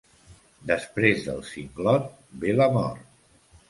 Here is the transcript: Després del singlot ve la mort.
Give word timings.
Després 0.71 1.27
del 1.29 1.45
singlot 1.51 2.11
ve 2.45 2.59
la 2.61 2.73
mort. 2.83 3.11